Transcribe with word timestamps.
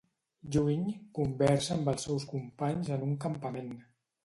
Lluny, 0.53 0.87
conversa 1.17 1.77
amb 1.77 1.93
els 1.95 2.07
seus 2.09 2.27
companys 2.33 2.93
en 2.99 3.07
un 3.11 3.17
campament. 3.29 3.73